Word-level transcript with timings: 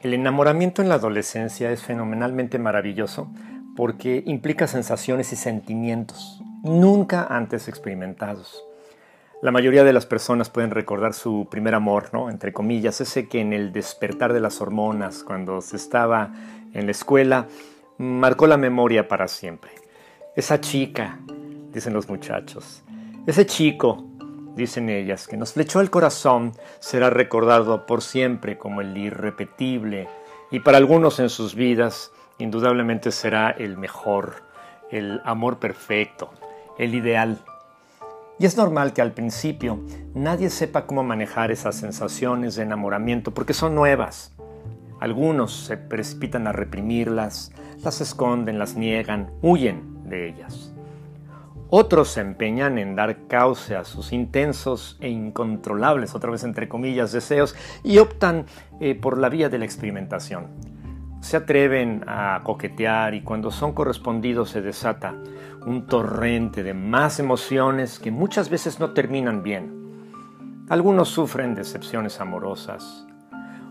El 0.00 0.14
enamoramiento 0.14 0.80
en 0.80 0.88
la 0.88 0.94
adolescencia 0.94 1.72
es 1.72 1.82
fenomenalmente 1.82 2.60
maravilloso 2.60 3.28
porque 3.74 4.22
implica 4.26 4.68
sensaciones 4.68 5.32
y 5.32 5.36
sentimientos 5.36 6.40
nunca 6.62 7.26
antes 7.28 7.66
experimentados. 7.66 8.64
La 9.42 9.50
mayoría 9.50 9.82
de 9.82 9.92
las 9.92 10.06
personas 10.06 10.50
pueden 10.50 10.70
recordar 10.70 11.14
su 11.14 11.48
primer 11.50 11.74
amor, 11.74 12.10
¿no? 12.12 12.30
Entre 12.30 12.52
comillas, 12.52 13.00
ese 13.00 13.28
que 13.28 13.40
en 13.40 13.52
el 13.52 13.72
despertar 13.72 14.32
de 14.32 14.40
las 14.40 14.60
hormonas, 14.60 15.24
cuando 15.24 15.60
se 15.62 15.76
estaba 15.76 16.32
en 16.74 16.86
la 16.86 16.92
escuela, 16.92 17.48
marcó 17.98 18.46
la 18.46 18.56
memoria 18.56 19.08
para 19.08 19.26
siempre. 19.26 19.72
Esa 20.36 20.60
chica, 20.60 21.18
dicen 21.72 21.92
los 21.92 22.08
muchachos, 22.08 22.84
ese 23.26 23.46
chico 23.46 24.07
dicen 24.58 24.90
ellas, 24.90 25.26
que 25.26 25.38
nos 25.38 25.54
flechó 25.54 25.80
el 25.80 25.88
corazón, 25.88 26.52
será 26.80 27.08
recordado 27.08 27.86
por 27.86 28.02
siempre 28.02 28.58
como 28.58 28.82
el 28.82 28.96
irrepetible 28.96 30.08
y 30.50 30.60
para 30.60 30.76
algunos 30.76 31.20
en 31.20 31.30
sus 31.30 31.54
vidas 31.54 32.12
indudablemente 32.38 33.10
será 33.10 33.50
el 33.50 33.78
mejor, 33.78 34.42
el 34.90 35.20
amor 35.24 35.58
perfecto, 35.58 36.30
el 36.78 36.94
ideal. 36.94 37.38
Y 38.38 38.46
es 38.46 38.56
normal 38.56 38.92
que 38.92 39.02
al 39.02 39.12
principio 39.12 39.80
nadie 40.14 40.50
sepa 40.50 40.86
cómo 40.86 41.02
manejar 41.02 41.50
esas 41.50 41.76
sensaciones 41.76 42.54
de 42.54 42.62
enamoramiento 42.62 43.32
porque 43.32 43.54
son 43.54 43.74
nuevas. 43.74 44.32
Algunos 45.00 45.52
se 45.52 45.76
precipitan 45.76 46.46
a 46.46 46.52
reprimirlas, 46.52 47.52
las 47.82 48.00
esconden, 48.00 48.58
las 48.58 48.76
niegan, 48.76 49.30
huyen 49.42 50.08
de 50.08 50.28
ellas. 50.28 50.72
Otros 51.70 52.08
se 52.08 52.22
empeñan 52.22 52.78
en 52.78 52.96
dar 52.96 53.26
cauce 53.26 53.76
a 53.76 53.84
sus 53.84 54.14
intensos 54.14 54.96
e 55.00 55.10
incontrolables, 55.10 56.14
otra 56.14 56.30
vez 56.30 56.42
entre 56.44 56.66
comillas, 56.66 57.12
deseos 57.12 57.54
y 57.84 57.98
optan 57.98 58.46
eh, 58.80 58.94
por 58.94 59.18
la 59.18 59.28
vía 59.28 59.50
de 59.50 59.58
la 59.58 59.66
experimentación. 59.66 60.46
Se 61.20 61.36
atreven 61.36 62.04
a 62.06 62.40
coquetear 62.42 63.14
y 63.14 63.20
cuando 63.20 63.50
son 63.50 63.72
correspondidos 63.72 64.50
se 64.50 64.62
desata 64.62 65.14
un 65.66 65.86
torrente 65.86 66.62
de 66.62 66.72
más 66.72 67.20
emociones 67.20 67.98
que 67.98 68.10
muchas 68.10 68.48
veces 68.48 68.80
no 68.80 68.92
terminan 68.92 69.42
bien. 69.42 70.66
Algunos 70.70 71.10
sufren 71.10 71.54
decepciones 71.54 72.18
amorosas, 72.20 73.06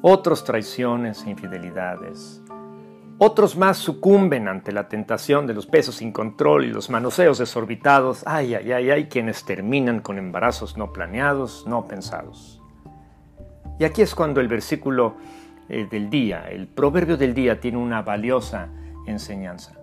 otros 0.00 0.42
traiciones 0.42 1.24
e 1.24 1.30
infidelidades, 1.30 2.42
otros 3.18 3.56
más 3.56 3.76
sucumben 3.76 4.48
ante 4.48 4.72
la 4.72 4.88
tentación 4.88 5.46
de 5.46 5.54
los 5.54 5.66
pesos 5.66 5.96
sin 5.96 6.12
control 6.12 6.64
y 6.64 6.68
los 6.68 6.90
manoseos 6.90 7.38
desorbitados. 7.38 8.24
Ay, 8.26 8.54
ay, 8.54 8.72
ay, 8.72 8.90
hay 8.90 9.04
quienes 9.06 9.44
terminan 9.44 10.00
con 10.00 10.18
embarazos 10.18 10.76
no 10.76 10.92
planeados, 10.92 11.64
no 11.66 11.86
pensados. 11.86 12.60
Y 13.78 13.84
aquí 13.84 14.02
es 14.02 14.14
cuando 14.14 14.40
el 14.40 14.48
versículo 14.48 15.14
eh, 15.68 15.86
del 15.90 16.10
día, 16.10 16.48
el 16.48 16.66
proverbio 16.66 17.16
del 17.16 17.34
día, 17.34 17.60
tiene 17.60 17.78
una 17.78 18.02
valiosa 18.02 18.68
enseñanza. 19.06 19.74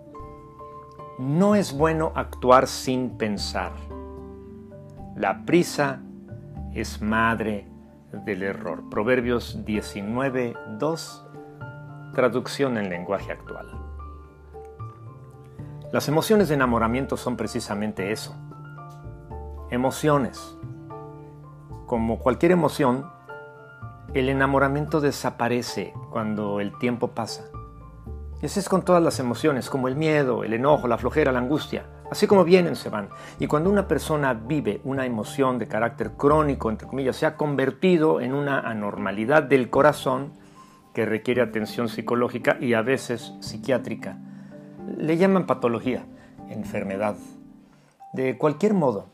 No 1.17 1.55
es 1.55 1.73
bueno 1.73 2.11
actuar 2.15 2.67
sin 2.67 3.17
pensar. 3.17 3.71
La 5.15 5.45
prisa 5.45 6.01
es 6.73 7.01
madre 7.01 7.67
del 8.25 8.43
error. 8.43 8.89
Proverbios 8.89 9.63
19, 9.65 10.53
2 10.79 11.27
Traducción 12.13 12.77
en 12.77 12.89
lenguaje 12.89 13.31
actual. 13.31 13.67
Las 15.93 16.09
emociones 16.09 16.49
de 16.49 16.55
enamoramiento 16.55 17.15
son 17.15 17.37
precisamente 17.37 18.11
eso. 18.11 18.35
Emociones. 19.69 20.57
Como 21.85 22.19
cualquier 22.19 22.51
emoción, 22.51 23.09
el 24.13 24.27
enamoramiento 24.27 24.99
desaparece 24.99 25.93
cuando 26.09 26.59
el 26.59 26.77
tiempo 26.79 27.09
pasa. 27.09 27.45
Y 28.41 28.45
así 28.45 28.59
es 28.59 28.67
con 28.67 28.83
todas 28.83 29.01
las 29.01 29.19
emociones, 29.19 29.69
como 29.69 29.87
el 29.87 29.95
miedo, 29.95 30.43
el 30.43 30.53
enojo, 30.53 30.89
la 30.89 30.97
flojera, 30.97 31.31
la 31.31 31.39
angustia. 31.39 31.85
Así 32.09 32.27
como 32.27 32.43
vienen, 32.43 32.75
se 32.75 32.89
van. 32.89 33.07
Y 33.39 33.47
cuando 33.47 33.69
una 33.69 33.87
persona 33.87 34.33
vive 34.33 34.81
una 34.83 35.05
emoción 35.05 35.57
de 35.57 35.69
carácter 35.69 36.11
crónico, 36.17 36.69
entre 36.69 36.89
comillas, 36.89 37.15
se 37.15 37.25
ha 37.25 37.37
convertido 37.37 38.19
en 38.19 38.33
una 38.33 38.59
anormalidad 38.59 39.43
del 39.43 39.69
corazón, 39.69 40.33
que 40.93 41.05
requiere 41.05 41.41
atención 41.41 41.89
psicológica 41.89 42.57
y 42.59 42.73
a 42.73 42.81
veces 42.81 43.33
psiquiátrica. 43.39 44.17
Le 44.97 45.17
llaman 45.17 45.45
patología, 45.45 46.05
enfermedad. 46.49 47.15
De 48.13 48.37
cualquier 48.37 48.73
modo, 48.73 49.07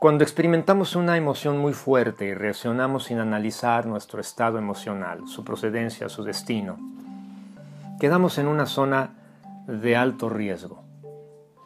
cuando 0.00 0.24
experimentamos 0.24 0.96
una 0.96 1.16
emoción 1.16 1.58
muy 1.58 1.74
fuerte 1.74 2.24
y 2.24 2.34
reaccionamos 2.34 3.04
sin 3.04 3.20
analizar 3.20 3.86
nuestro 3.86 4.20
estado 4.20 4.58
emocional, 4.58 5.28
su 5.28 5.44
procedencia, 5.44 6.08
su 6.08 6.24
destino, 6.24 6.76
quedamos 8.00 8.38
en 8.38 8.48
una 8.48 8.66
zona 8.66 9.14
de 9.68 9.94
alto 9.94 10.28
riesgo. 10.28 10.82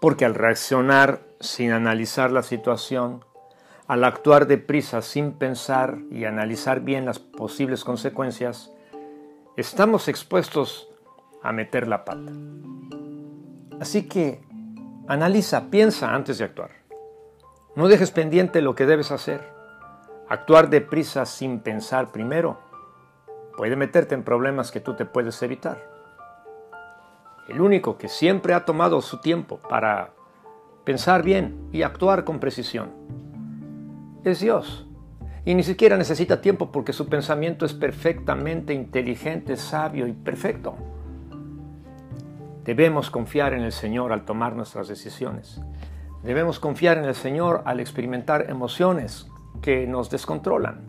Porque 0.02 0.26
al 0.26 0.34
reaccionar 0.34 1.22
sin 1.40 1.72
analizar 1.72 2.30
la 2.30 2.42
situación, 2.42 3.24
al 3.86 4.04
actuar 4.04 4.46
deprisa 4.46 5.00
sin 5.00 5.32
pensar 5.32 5.96
y 6.10 6.26
analizar 6.26 6.80
bien 6.80 7.06
las 7.06 7.18
posibles 7.18 7.84
consecuencias, 7.84 8.70
estamos 9.56 10.08
expuestos 10.08 10.88
a 11.42 11.52
meter 11.52 11.88
la 11.88 12.04
pata. 12.04 12.32
Así 13.80 14.06
que 14.06 14.42
analiza, 15.08 15.70
piensa 15.70 16.14
antes 16.14 16.38
de 16.38 16.44
actuar. 16.44 16.70
No 17.74 17.88
dejes 17.88 18.10
pendiente 18.10 18.62
lo 18.62 18.74
que 18.74 18.86
debes 18.86 19.10
hacer. 19.10 19.40
Actuar 20.28 20.70
deprisa 20.70 21.24
sin 21.24 21.60
pensar 21.60 22.10
primero 22.12 22.58
puede 23.56 23.76
meterte 23.76 24.14
en 24.14 24.22
problemas 24.22 24.70
que 24.70 24.80
tú 24.80 24.94
te 24.94 25.06
puedes 25.06 25.42
evitar. 25.42 25.90
El 27.48 27.60
único 27.60 27.96
que 27.96 28.08
siempre 28.08 28.54
ha 28.54 28.64
tomado 28.64 29.00
su 29.00 29.20
tiempo 29.20 29.58
para 29.68 30.10
pensar 30.84 31.22
bien 31.22 31.68
y 31.72 31.82
actuar 31.82 32.24
con 32.24 32.40
precisión 32.40 32.90
es 34.24 34.40
Dios. 34.40 34.85
Y 35.46 35.54
ni 35.54 35.62
siquiera 35.62 35.96
necesita 35.96 36.40
tiempo 36.40 36.72
porque 36.72 36.92
su 36.92 37.08
pensamiento 37.08 37.64
es 37.64 37.72
perfectamente 37.72 38.74
inteligente, 38.74 39.56
sabio 39.56 40.08
y 40.08 40.12
perfecto. 40.12 40.74
Debemos 42.64 43.10
confiar 43.10 43.54
en 43.54 43.62
el 43.62 43.70
Señor 43.70 44.12
al 44.12 44.24
tomar 44.24 44.56
nuestras 44.56 44.88
decisiones. 44.88 45.60
Debemos 46.24 46.58
confiar 46.58 46.98
en 46.98 47.04
el 47.04 47.14
Señor 47.14 47.62
al 47.64 47.78
experimentar 47.78 48.50
emociones 48.50 49.28
que 49.62 49.86
nos 49.86 50.10
descontrolan. 50.10 50.84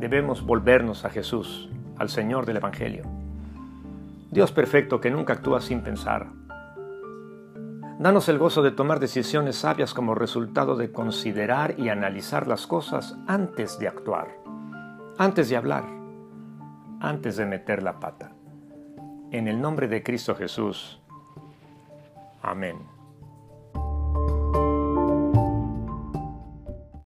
Debemos 0.00 0.44
volvernos 0.44 1.04
a 1.04 1.10
Jesús, 1.10 1.70
al 1.96 2.08
Señor 2.08 2.44
del 2.44 2.56
Evangelio. 2.56 3.04
Dios 4.32 4.50
perfecto 4.50 5.00
que 5.00 5.12
nunca 5.12 5.34
actúa 5.34 5.60
sin 5.60 5.82
pensar, 5.82 6.26
Danos 7.98 8.28
el 8.28 8.38
gozo 8.38 8.62
de 8.62 8.70
tomar 8.70 9.00
decisiones 9.00 9.56
sabias 9.56 9.92
como 9.92 10.14
resultado 10.14 10.76
de 10.76 10.92
considerar 10.92 11.74
y 11.80 11.88
analizar 11.88 12.46
las 12.46 12.68
cosas 12.68 13.16
antes 13.26 13.80
de 13.80 13.88
actuar, 13.88 14.28
antes 15.18 15.48
de 15.48 15.56
hablar, 15.56 15.84
antes 17.00 17.36
de 17.36 17.44
meter 17.44 17.82
la 17.82 17.98
pata. 17.98 18.30
En 19.32 19.48
el 19.48 19.60
nombre 19.60 19.88
de 19.88 20.04
Cristo 20.04 20.36
Jesús. 20.36 21.00
Amén. 22.40 22.97